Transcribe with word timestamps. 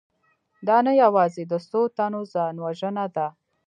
دا 0.67 0.77
نه 0.87 0.91
یوازې 1.03 1.43
د 1.47 1.53
څو 1.69 1.81
تنو 1.97 2.21
ځانوژنه 2.33 3.05
ده 3.15 3.27